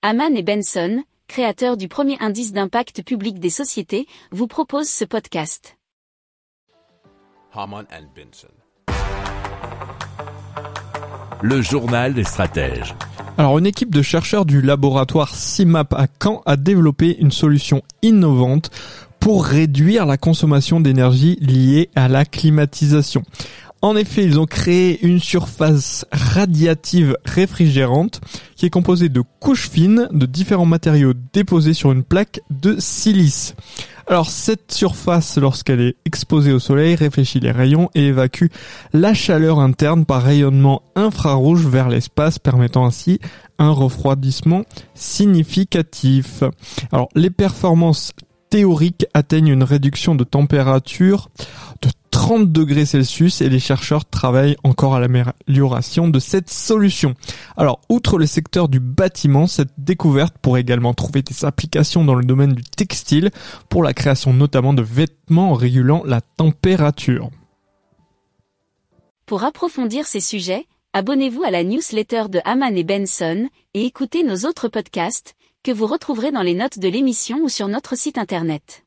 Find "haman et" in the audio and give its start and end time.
0.00-0.44, 72.44-72.84